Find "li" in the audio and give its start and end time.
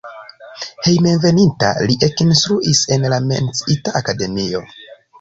1.91-1.99